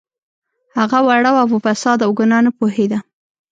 [0.77, 2.99] هغه وړه وه په فساد او ګناه نه پوهیده